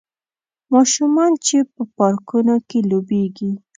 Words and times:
ماشومان 0.73 1.31
چې 1.45 1.57
په 1.73 1.81
پارکونو 1.97 2.55
کې 2.69 2.79
لوبیږي 2.89 3.51